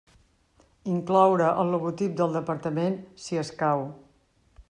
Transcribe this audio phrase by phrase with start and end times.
[0.93, 3.85] Incloure el logotip del departament, si escau.